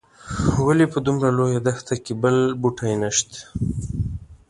[0.65, 3.39] ولې په دومره لویه دښته کې بل بوټی نه شته.